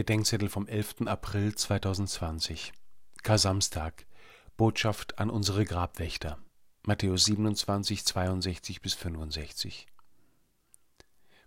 Bedenkzettel 0.00 0.48
vom 0.48 0.66
11. 0.66 1.02
April 1.08 1.54
2020. 1.54 2.72
Kar-Samstag. 3.22 4.06
Botschaft 4.56 5.18
an 5.18 5.28
unsere 5.28 5.66
Grabwächter. 5.66 6.38
Matthäus 6.86 7.26
27, 7.26 8.06
62 8.06 8.80
bis 8.80 8.94
65. 8.94 9.86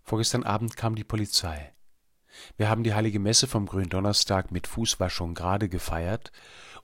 Vorgestern 0.04 0.44
Abend 0.44 0.76
kam 0.76 0.94
die 0.94 1.02
Polizei. 1.02 1.72
Wir 2.56 2.68
haben 2.68 2.84
die 2.84 2.94
heilige 2.94 3.18
Messe 3.18 3.48
vom 3.48 3.66
Gründonnerstag 3.66 4.52
mit 4.52 4.68
Fußwaschung 4.68 5.34
gerade 5.34 5.68
gefeiert 5.68 6.30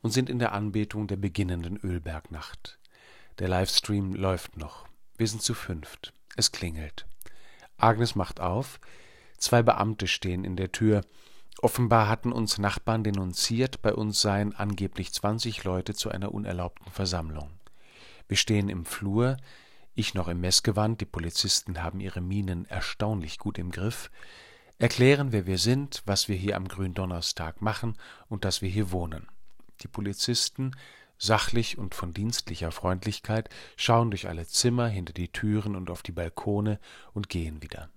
und 0.00 0.10
sind 0.10 0.28
in 0.28 0.40
der 0.40 0.50
Anbetung 0.50 1.06
der 1.06 1.18
beginnenden 1.18 1.76
Ölbergnacht. 1.76 2.80
Der 3.38 3.46
Livestream 3.46 4.12
läuft 4.14 4.56
noch. 4.56 4.88
Wir 5.16 5.28
sind 5.28 5.42
zu 5.42 5.54
fünft. 5.54 6.14
Es 6.34 6.50
klingelt. 6.50 7.06
Agnes 7.76 8.16
macht 8.16 8.40
auf. 8.40 8.80
Zwei 9.38 9.62
Beamte 9.62 10.08
stehen 10.08 10.42
in 10.42 10.56
der 10.56 10.72
Tür. 10.72 11.02
Offenbar 11.62 12.08
hatten 12.08 12.32
uns 12.32 12.58
Nachbarn 12.58 13.04
denunziert, 13.04 13.82
bei 13.82 13.92
uns 13.92 14.20
seien 14.20 14.54
angeblich 14.54 15.12
20 15.12 15.64
Leute 15.64 15.94
zu 15.94 16.10
einer 16.10 16.32
unerlaubten 16.32 16.90
Versammlung. 16.90 17.50
Wir 18.28 18.36
stehen 18.36 18.68
im 18.68 18.84
Flur, 18.84 19.36
ich 19.94 20.14
noch 20.14 20.28
im 20.28 20.40
Messgewand, 20.40 21.00
die 21.00 21.06
Polizisten 21.06 21.82
haben 21.82 22.00
ihre 22.00 22.20
Mienen 22.20 22.64
erstaunlich 22.66 23.38
gut 23.38 23.58
im 23.58 23.70
Griff, 23.70 24.10
erklären, 24.78 25.32
wer 25.32 25.46
wir 25.46 25.58
sind, 25.58 26.02
was 26.06 26.28
wir 26.28 26.36
hier 26.36 26.56
am 26.56 26.68
Gründonnerstag 26.68 27.60
machen 27.60 27.96
und 28.28 28.44
dass 28.44 28.62
wir 28.62 28.70
hier 28.70 28.92
wohnen. 28.92 29.26
Die 29.82 29.88
Polizisten, 29.88 30.76
sachlich 31.18 31.76
und 31.76 31.94
von 31.94 32.14
dienstlicher 32.14 32.72
Freundlichkeit, 32.72 33.50
schauen 33.76 34.10
durch 34.10 34.28
alle 34.28 34.46
Zimmer, 34.46 34.88
hinter 34.88 35.12
die 35.12 35.28
Türen 35.28 35.76
und 35.76 35.90
auf 35.90 36.02
die 36.02 36.12
Balkone 36.12 36.78
und 37.12 37.28
gehen 37.28 37.62
wieder. 37.62 37.90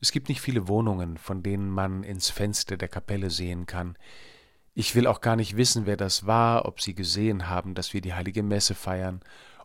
Es 0.00 0.12
gibt 0.12 0.28
nicht 0.28 0.40
viele 0.40 0.68
Wohnungen, 0.68 1.18
von 1.18 1.42
denen 1.42 1.70
man 1.70 2.02
ins 2.02 2.30
Fenster 2.30 2.76
der 2.76 2.88
Kapelle 2.88 3.30
sehen 3.30 3.66
kann. 3.66 3.96
Ich 4.74 4.94
will 4.94 5.06
auch 5.06 5.20
gar 5.20 5.36
nicht 5.36 5.56
wissen, 5.56 5.86
wer 5.86 5.96
das 5.96 6.26
war, 6.26 6.66
ob 6.66 6.80
sie 6.80 6.94
gesehen 6.94 7.48
haben, 7.48 7.74
dass 7.74 7.94
wir 7.94 8.00
die 8.00 8.14
heilige 8.14 8.42
Messe 8.42 8.74
feiern, 8.74 9.20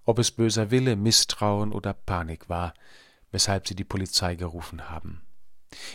ob 0.06 0.20
es 0.20 0.32
böser 0.32 0.72
Wille, 0.72 0.96
Misstrauen 0.96 1.74
oder 1.74 1.94
Panik 1.94 2.50
war, 2.50 2.74
weshalb 3.32 3.68
sie 3.68 3.76
die 3.76 3.84
Polizei 3.84 4.36
gerufen 4.36 4.90
haben. 4.90 5.22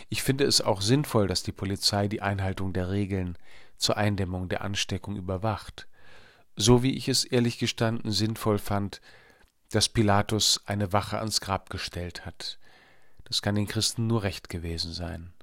Ich 0.09 0.23
finde 0.23 0.45
es 0.45 0.61
auch 0.61 0.81
sinnvoll, 0.81 1.27
dass 1.27 1.43
die 1.43 1.51
Polizei 1.51 2.07
die 2.07 2.21
Einhaltung 2.21 2.73
der 2.73 2.89
Regeln 2.89 3.37
zur 3.77 3.97
Eindämmung 3.97 4.49
der 4.49 4.61
Ansteckung 4.61 5.15
überwacht, 5.15 5.87
so 6.55 6.81
wie 6.81 6.95
ich 6.95 7.07
es 7.09 7.23
ehrlich 7.23 7.59
gestanden 7.59 8.11
sinnvoll 8.11 8.57
fand, 8.57 9.01
dass 9.69 9.89
Pilatus 9.89 10.61
eine 10.65 10.93
Wache 10.93 11.19
ans 11.19 11.41
Grab 11.41 11.69
gestellt 11.69 12.25
hat, 12.25 12.57
das 13.27 13.41
kann 13.41 13.55
den 13.55 13.67
Christen 13.67 14.07
nur 14.07 14.23
recht 14.23 14.49
gewesen 14.49 14.93
sein. 14.93 15.33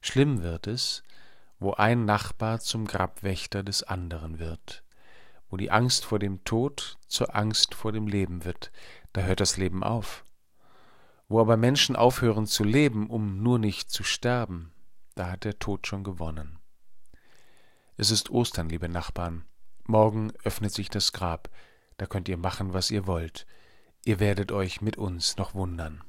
Schlimm 0.00 0.42
wird 0.42 0.66
es, 0.66 1.02
wo 1.58 1.72
ein 1.72 2.04
Nachbar 2.04 2.60
zum 2.60 2.86
Grabwächter 2.86 3.62
des 3.62 3.82
anderen 3.82 4.38
wird, 4.38 4.84
wo 5.48 5.56
die 5.56 5.70
Angst 5.70 6.04
vor 6.04 6.18
dem 6.18 6.44
Tod 6.44 6.98
zur 7.08 7.34
Angst 7.34 7.74
vor 7.74 7.92
dem 7.92 8.06
Leben 8.06 8.44
wird, 8.44 8.70
da 9.12 9.22
hört 9.22 9.40
das 9.40 9.56
Leben 9.56 9.82
auf. 9.82 10.24
Wo 11.28 11.40
aber 11.40 11.56
Menschen 11.56 11.96
aufhören 11.96 12.46
zu 12.46 12.64
leben, 12.64 13.08
um 13.08 13.42
nur 13.42 13.58
nicht 13.58 13.90
zu 13.90 14.04
sterben, 14.04 14.72
da 15.14 15.30
hat 15.30 15.44
der 15.44 15.58
Tod 15.58 15.86
schon 15.86 16.04
gewonnen. 16.04 16.58
Es 17.96 18.10
ist 18.10 18.30
Ostern, 18.30 18.68
liebe 18.68 18.88
Nachbarn. 18.88 19.44
Morgen 19.86 20.32
öffnet 20.44 20.72
sich 20.72 20.90
das 20.90 21.12
Grab, 21.12 21.48
da 21.96 22.06
könnt 22.06 22.28
ihr 22.28 22.36
machen, 22.36 22.72
was 22.72 22.90
ihr 22.90 23.06
wollt. 23.06 23.46
Ihr 24.04 24.20
werdet 24.20 24.52
euch 24.52 24.80
mit 24.80 24.96
uns 24.96 25.36
noch 25.36 25.54
wundern. 25.54 26.04